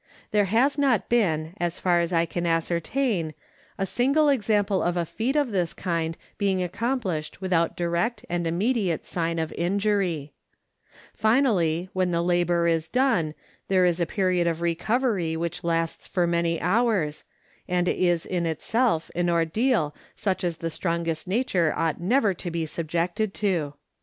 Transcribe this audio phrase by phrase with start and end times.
[0.31, 3.35] There has not been, as far as I can ascertain,
[3.77, 4.81] a single 182 THE NORTH AMERICAN REVIEW.
[4.81, 9.51] example of a feat of this kind being accomplished without direct and immediate sign of
[9.53, 10.33] injury.
[11.13, 13.35] Finally, when the labor is done
[13.67, 17.23] there is the period of recovery which lasts for many hours,
[17.67, 19.93] and is in itself an ordeal
[20.25, 23.75] which the strongest nature ought never to be subjected to.